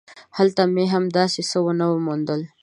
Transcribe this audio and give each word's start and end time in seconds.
هلته 0.37 0.61
مې 0.73 0.85
هم 0.93 1.05
داسې 1.17 1.41
څه 1.49 1.57
ونه 1.65 1.85
موندل. 2.05 2.41